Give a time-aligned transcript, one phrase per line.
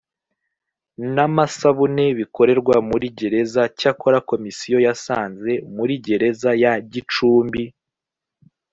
[1.13, 7.63] n amasabune bikorerwa muri gereza cyakora komisiyo yasanze muri gereza ya gicumbi